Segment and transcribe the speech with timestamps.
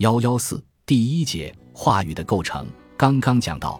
[0.00, 2.66] 幺幺四第一节话语的构成。
[2.96, 3.78] 刚刚讲到，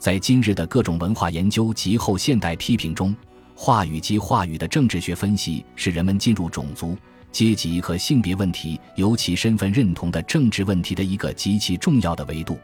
[0.00, 3.14] 在今日的各种文化研究及后现代批评中，
[3.54, 6.98] 话语及话语的政治学分析是人们进入种族、
[7.30, 12.58] 阶级和性别问题，尤其身份认同的政治问题的一个极其重要的维度。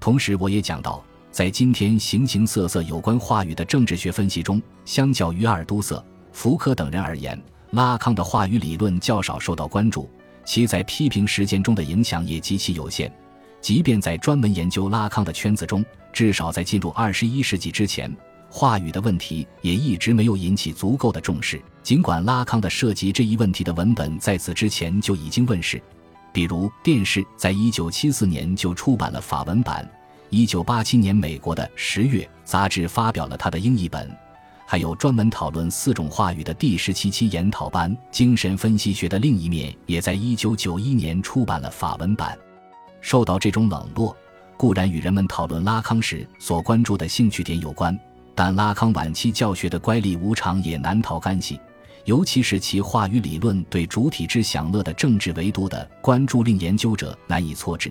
[0.00, 6.02] 同时，我也讲到，在今天形形色色有关话语的政治学分析中，相较于阿尔都塞、
[6.32, 7.38] 福柯等人而言，
[7.72, 10.08] 拉康的话语理论较少受到关注。
[10.48, 13.12] 其在批评实践中的影响也极其有限，
[13.60, 18.10] 即便在专门研究拉康的圈子中，至少在进入二十一世纪之前，
[18.48, 21.60] 话语的问题也一直没有引起足够的重视。
[21.82, 25.78] 尽管拉康的涉及这一问题的文本在此之前就已经问世，
[26.32, 29.86] 比如《电视》在一九七四年就出版了法文版，
[30.30, 34.10] 一九八七年美国的《十月》杂志发表了他的英译本。
[34.70, 42.38] 还有专门讨论四种话语的第十七期研讨班《精神分析学的另一面》也在一九九一年出版了法文版。
[43.00, 44.14] 受到这种冷落，
[44.58, 47.98] 固然与人们讨论拉康时所关注的兴趣点有关，
[48.34, 51.58] 但拉康晚期教学的乖戾无常也难逃干系。
[52.04, 57.90] 尤其是其话语理论对主体之享乐的政治维度的关注，令研究者难以错置，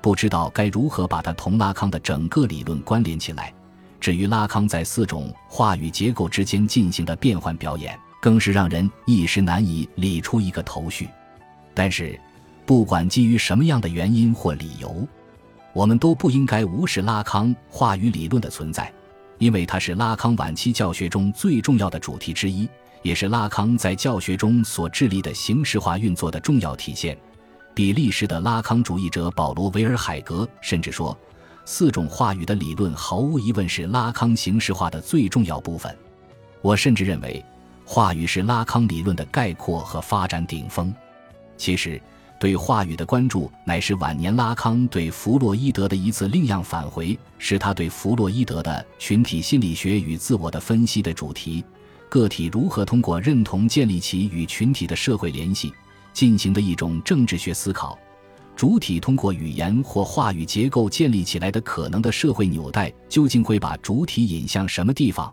[0.00, 3.54] 不知道该如何把它同拉康的整个理论关联起来。
[4.00, 11.08] 至于拉康在四种话语结构之间进行的变换表演，更是让人一时难以理出一个头绪。
[11.74, 12.18] 但是，
[12.64, 15.06] 不管基于什么样的原因或理由，
[15.72, 18.92] 我们都不应该无视拉康话语理论的存在，
[19.38, 22.68] 因为它是拉康晚期教学中最重要的主题之一，
[23.02, 27.16] 也是拉康在教学中所致力的形式化运作的重要体现。
[27.74, 31.16] 比利时的拉康主义者保罗·维尔海格甚至说。
[31.68, 35.94] 四种话语的理论毫无疑问是拉康形式化的最重要部分。
[36.62, 37.44] 我甚至认为，
[37.84, 40.94] 话语是拉康理论的概括和发展顶峰。
[41.56, 42.00] 其实，
[42.38, 51.64] 对话语的关注乃是晚年拉康对弗洛伊德的一次另样返回，是他对弗洛伊德的群体心理学与自我的分析的主题：
[52.08, 55.74] 个体如何通过认同建立起与群体的社会联系，
[56.12, 57.98] 进行的一种政治学思考。
[58.56, 65.32] 主体通过语言或话语结构建立起来的可能的社会纽带，究竟会把主体引向什么地方？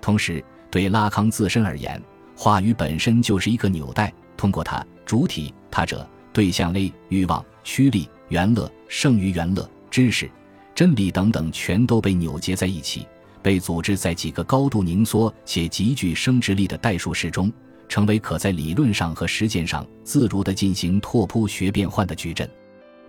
[0.00, 2.00] 同时，对拉康自身而言，
[2.36, 10.30] 话语本身就是一个纽带，通过它，主体、他者、对象 A、欲望、趋利、原乐、剩余原乐、知识、
[10.72, 13.08] 真理等等，全都被扭结在一起，
[13.42, 17.52] 被组织在几个高度凝缩且极具生殖力的代数式中。
[17.88, 22.48] 成为可在理论上和实践上自如地进行拓扑学变换的矩阵。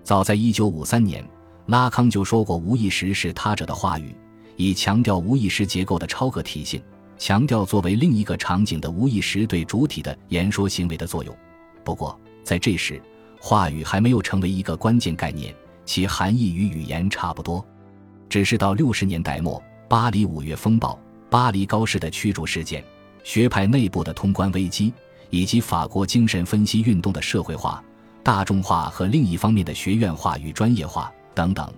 [0.03, 1.25] 早在1953年，
[1.67, 4.13] 拉康就说过：“无意识是他者的话语，
[4.57, 6.84] 以强调无意识结构的超个体性，
[7.17, 11.34] 强调作为另一个场景的无意识对主体的言说行为的作用。”
[11.85, 13.01] 不过，在这时，
[13.40, 15.55] 话语还没有成为一个关键概念，
[15.85, 17.66] 其含义与语言差不多。
[18.28, 22.84] 只是到60年代末，巴黎五月风暴、巴黎高市的驱逐事件。
[23.23, 24.94] 学派内部的通关危机，
[25.29, 27.84] 以及法国精神分析运动的社会化、
[28.22, 31.72] 大众化和另一方面的学院化与专业化等等，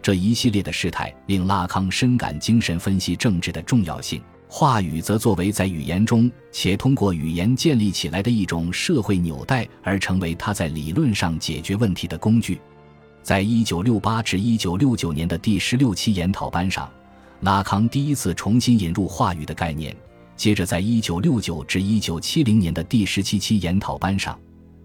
[0.00, 4.22] 这一系列的事态令拉康深感精神分析政治的重要性。
[4.48, 12.60] 话语则作为在语言中且通过语言建立起来的一种社会纽带，而成为他在理论上解决问题的工具。
[13.22, 16.90] 在一九六八至一九六九年的第十六期研讨班上，
[17.40, 19.96] 拉康第一次重新引入话语的概念。
[20.36, 24.38] 接着，在一九六九至一九七零年的第十七期研讨班上，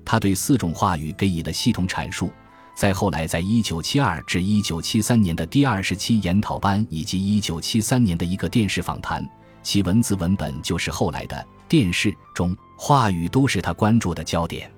[0.05, 2.29] 他对四种话语给予了系统阐述。
[2.75, 9.27] 再后来，在一九七二至一九七三年的第二十期研讨班以及一九七三年的一个电视访谈，
[9.63, 14.71] 其文字文本就是后来的电视中话语都是他关注的焦点。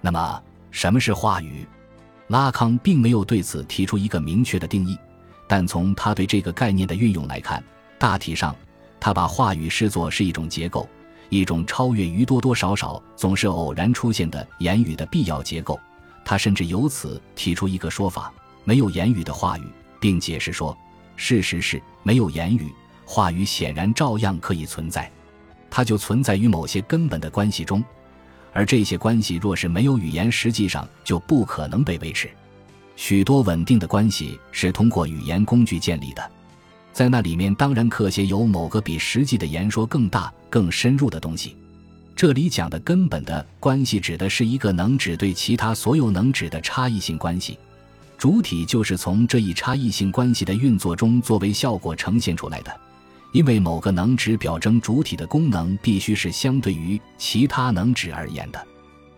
[0.00, 1.66] 那么，什么是话语？
[2.28, 4.96] 拉康并没有对此提出一个明确的定义，
[5.46, 7.62] 但从他对这个概念的运用来看，
[7.98, 8.56] 大体上。
[9.04, 10.88] 他把话语视作是一种结构，
[11.28, 15.78] 一种超越于多多少少总是偶然出现的言语的必要结构。
[16.24, 18.32] 他甚至由此提出一个说法：
[18.64, 19.64] 没有言语的话语，
[20.00, 20.74] 并解释说，
[21.16, 22.72] 事实是没有言语，
[23.04, 25.12] 话语显然照样可以存在。
[25.68, 27.84] 它就存在于某些根本的关系中，
[28.54, 32.30] 而这些关系若是没有语言，实际上就不可能被维持。
[32.96, 36.30] 许多稳定的关系是通过语言工具建立的。
[36.94, 41.56] 在那里面，当然可写有某个比实际的言说更大、更深入的东西。
[42.14, 47.58] 这里讲的根本的关系，指的是一个能指对其他所有能指的差异性关系。
[48.16, 52.72] 主体就是从这一差异性关系的运作中作为效果呈现出来的。
[53.32, 58.66] 因为某个能指表征主体的功能必须是相对于其他能指而言的。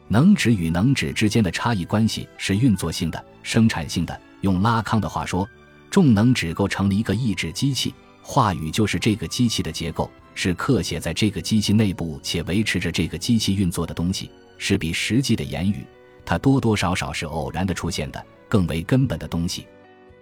[0.09, 4.19] 能指与能指之间的差异关系是运作性的，生产性的。
[4.41, 5.47] 用拉康的话说，
[5.91, 15.87] 重能只构成了一个意志机器，话语就是这个机器的结构，是刻写在这个机器内部且维持着这个机器运作的东西，是比实际的言语，
[16.25, 19.67] 它多多少少是偶然的出现的，更为根本的东西。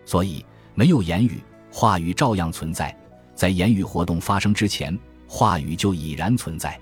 [0.05, 0.45] 所以，
[0.75, 1.41] 没有言语，
[1.71, 2.97] 话语照样存在。
[3.35, 4.97] 在言语活动发生之前，
[5.27, 6.79] 话语就已然存在。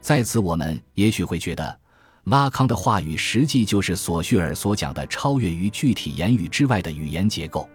[0.00, 1.78] 在此，我们也许会觉得，
[2.24, 7.68] 拉康的话语实际就是索绪尔所讲的超越于具体言语之外的语言结构。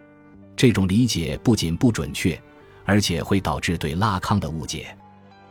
[0.56, 2.40] 这种理解不仅不准确，
[2.86, 4.96] 而且会导致对拉康的误解。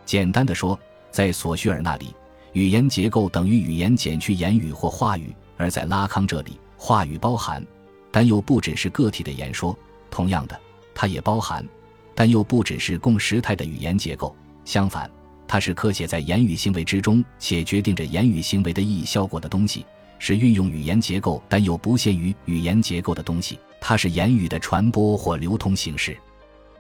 [0.05, 0.79] 简单的说，
[1.11, 2.15] 在索绪尔那里，
[2.53, 7.65] 语言结构等于语言减去言语或话语；而在拉康这里，话语包含，
[8.11, 9.77] 但又不只是个体的言说。
[10.11, 10.61] 同样的，
[10.95, 11.67] 它也包含。
[12.15, 15.11] 但又不只是共时态的语言结构，相反，
[15.49, 19.87] 它是刻写在言语行为之中且决定着言语行为的意义效果的东西，
[20.19, 23.59] 是运用语言结构但又不限于语言结构的东西。
[23.81, 26.17] 它是言语的传播或流通形式，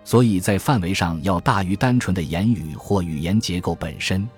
[0.04, 4.28] 所以在范围上要大于单纯的言语或语言结构本身。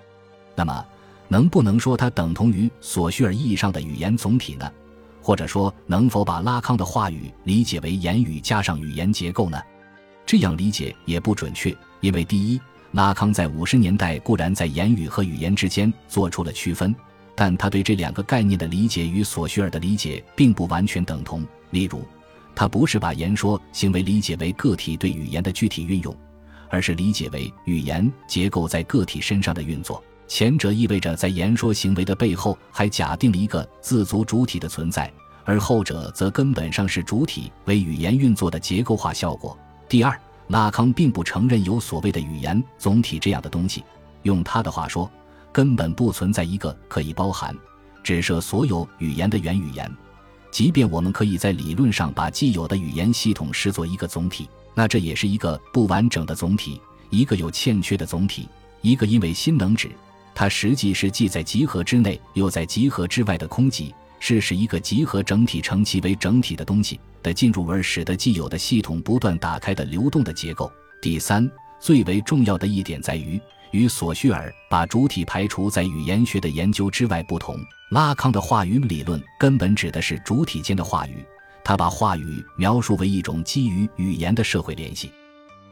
[0.55, 0.85] 那么，
[1.27, 4.71] 能不能说它等同于索绪尔意义上的语言总体呢？
[5.21, 9.61] 或者说，能否把拉康的话语理解为言语加上语言结构呢？
[10.25, 12.59] 这样理解也不准确，因为第一，
[12.91, 16.93] 拉康在五十年代固然在言语和语言之间做出了区分，
[17.35, 21.45] 但他对这两个概念的理解与索绪尔的理解并不完全等同。
[21.71, 22.03] 例如，
[22.55, 26.15] 他不是把言说行为理解为个体对语言的具体运用，
[26.69, 30.03] 而是理解为语言结构在个体身上的运作。
[30.27, 35.11] 前者意味着在言说行为的背后还假定了一个自足主体的存在，
[35.43, 39.57] 而后者则根本上是主体为语言运作的结构化效果。
[39.89, 40.17] 第二，
[40.47, 43.83] 拉康并不承认有所谓的语言总体这样的东西。
[44.23, 45.11] 用他的话说，
[45.51, 47.55] 根本不存在一个可以包含、
[48.01, 49.91] 指涉所有语言的原语言。
[50.53, 56.79] 即便我们可以在理论上把既有的语言系统视作一个总体，那这也是一个不完整的总体，
[57.09, 58.47] 一个有欠缺的总体，
[58.81, 59.89] 一个因为心能指，
[60.35, 63.91] 它实际是既在集合之内又在集合之外的空集。
[64.19, 70.71] 是使一个集合整体成其为整体的东西的进入，而使得既有的系统不断打开的流动的结构。
[71.01, 73.37] 第三，最为重要的一点在于，
[73.73, 77.59] 与索绪尔把主体排除在语言学的研究之外不同，
[77.89, 81.25] 拉康的话语理论根本指的是主体间的话语。
[81.63, 85.11] 他把话语描述为一种基于语言的社会联系，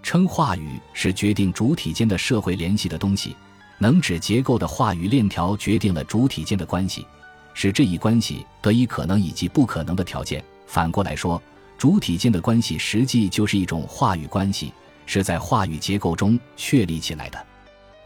[0.01, 3.35] 称话语是决定主体间的社会联系的东西，
[3.77, 7.05] 能指结构的话语链条决定了主体间的关系。
[7.53, 10.43] 使这一关系得以可能以及不可能的条件。
[10.65, 11.39] 反过来说，
[11.77, 14.73] 主体间的关系实际就是一种话语关系，
[15.05, 17.45] 是在话语结构中确立起来的。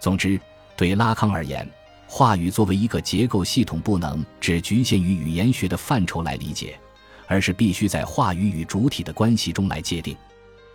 [0.05, 0.39] 总之，
[0.77, 1.67] 对拉康而言，
[2.05, 6.77] 话语作为一个结构系统，不能只局限于语言学的范畴来理解，
[7.25, 10.15] 而是必须在话语与主体的关系中来界定。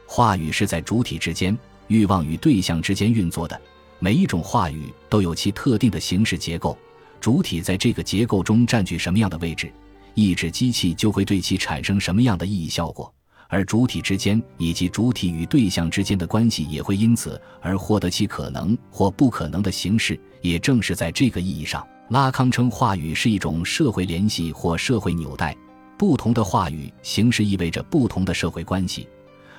[0.04, 1.56] 话语是在主体之间、
[1.86, 3.56] 欲望与对象之间运作的。
[4.00, 6.76] 每一种话语都有其特定的形式结构。
[7.20, 9.72] 主体在这个结构中占据什么样的位置，
[10.14, 13.14] 意志机器就会对其产生什么样的意义效果，
[13.50, 20.18] 而主体之间以及主体与对象之间的关系也会因此而获得其可能或不可能的形式。
[20.40, 25.54] 也正是在这个意义上，拉康称话语是一种社会联系或社会纽带。
[25.98, 29.06] 不同的话语形式意味着不同的社会关系，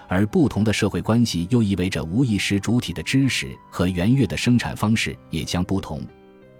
[0.07, 6.01] 而不同的社会关系又意味着无意识主体的知识和圆月的生产方式也将不同，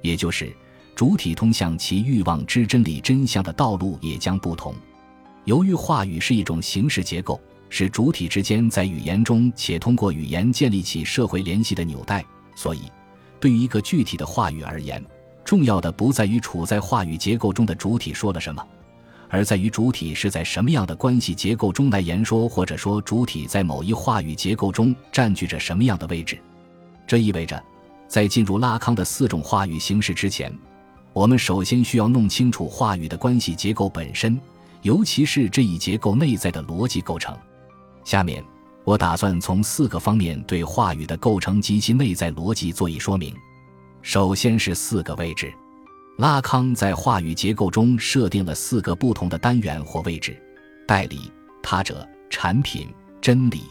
[0.02, 0.54] 也就是。
[0.94, 4.76] 主体通向其欲望之真理真相的道路也将不同。
[5.46, 12.24] 由于话语是一种形式结构，是主体之间在语言中且通过语言建立起社会联系的纽带，
[12.56, 12.82] 所以，
[13.40, 15.04] 对于一个具体的话语而言，
[15.44, 18.64] 重要的不在于处在话语结构中的主体说了什么，
[19.30, 26.38] 而在于主体是在什么样的关系结构中来言说，或者说主体在某一话语结构中占据着什么样的位置。
[27.08, 27.62] 这意味着，
[28.08, 30.54] 在进入拉康的四种话语形式之前。
[31.14, 34.40] 我们首先需要弄清楚话语的关系结构本身，
[34.82, 37.38] 尤其是这一结构内在的逻辑构成。
[38.04, 38.44] 下面，
[38.84, 43.34] 我打算从四个方面对话语的构成及其内在逻辑做一说明。
[44.02, 45.54] 首先是四个位置。
[46.18, 50.40] 拉康在话语结构中设定了四个不同的单元或位置：
[50.88, 51.32] 代理、
[51.64, 52.88] 他者、产品、
[53.20, 53.64] 真理。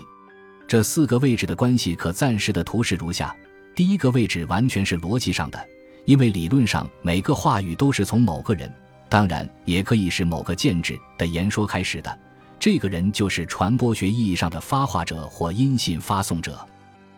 [0.67, 3.35] 这四个位置的关系可暂时的图示如下：
[3.75, 5.61] 第一个位置完全是逻辑上的。
[6.07, 8.73] 因为理论上每个话语都是从某个人，
[9.11, 12.19] 当然也可以是某个建制的言说开始的，
[12.61, 16.65] 这个人就是传播学意义上的发话者或音信发送者。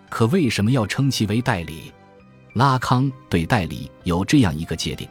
[0.09, 1.93] 可为什么要称其为代理？
[2.55, 5.07] 拉康对代理有这样一个界定：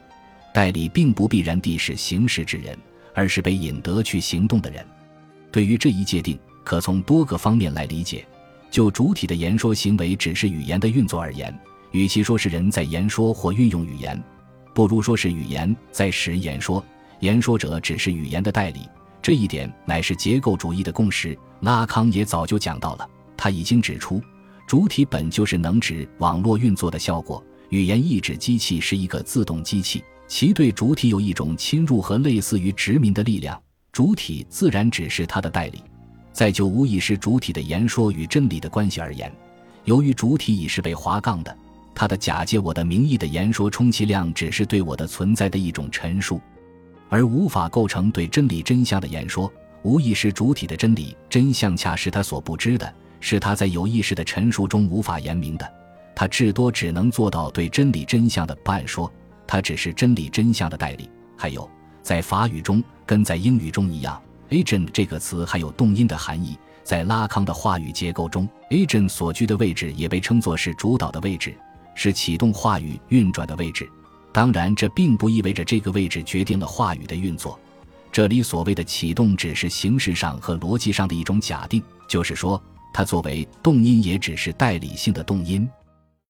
[0.54, 2.78] 代理并不必然地是行事之人，
[3.14, 4.86] 而是被引得去行动的人。
[5.52, 8.26] 对于这一界定，可从多个方面来理解。
[8.72, 11.54] 就主体的言说行为只是语言的运作而言，
[11.92, 14.24] 与其说是人在言说或运用语言，
[14.74, 16.84] 不如说是语言在使言说，
[17.20, 18.88] 言说者只是语言的代理。
[19.22, 21.38] 这一点乃是结构主义的共识。
[21.60, 24.20] 拉康也早就讲到了，他已经指出，
[24.66, 27.44] 主体本就是能指网络运作的效果。
[27.70, 33.62] 语言意指机器是一个自动机器，其对主体有一种侵入和类似于殖民的力量，
[33.92, 35.84] 主体自然只是它的代理。
[36.34, 39.32] 再就无意识主体的言说与真理的关系而言，
[39.84, 41.56] 由于主体已是被划杠的，
[41.94, 46.42] 他的假借我的名义的言说，充其量只是对我的存在的一种陈述，
[47.10, 49.52] 而无法构成对真理真相的言说。
[49.84, 55.74] 无意识主体的真理真相，恰是他所不知的，是他在有意识的陈述中无法言明的。
[56.16, 59.12] 他至多只能做到对真理真相的不暗说，
[59.48, 61.10] 他只是真理真相的代理。
[61.36, 61.68] 还有，
[62.04, 64.22] 在法语中跟在英语中一样。
[64.52, 71.56] agent 这个词还有动因的含义，在拉康的话语结构中，agent 所居的位置也被称作是主导的位置，
[71.96, 73.90] 是启动话语运转的位置。
[74.34, 77.60] 当然，这并不意味着这个位置决定了话语的运作。
[78.12, 82.62] 这里所谓的启动，只是形式上和逻辑上的一种假定，就是说，
[82.94, 85.68] 它作为动因，也只是代理性的动因。